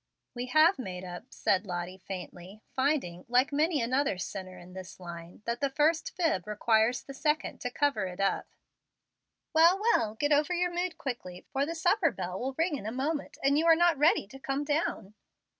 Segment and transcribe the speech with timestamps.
[0.33, 5.43] "We have made up," said Lottie faintly, finding, like many another sinner in this line,
[5.45, 8.47] that the first fib requires the second to cover it up.
[9.53, 12.91] "Well, well; get over your mood quickly, for the supper bell will ring in a
[12.91, 15.13] moment, and you are not ready to come down."